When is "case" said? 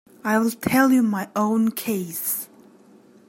1.73-2.49